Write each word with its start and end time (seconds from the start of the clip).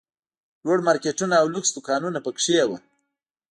لوړ 0.65 0.79
مارکېټونه 0.87 1.33
او 1.41 1.45
لوکس 1.53 1.69
دوکانونه 1.73 2.19
پکښې 2.25 2.55
وو. 2.67 2.77